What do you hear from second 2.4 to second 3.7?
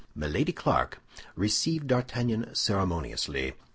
ceremoniously.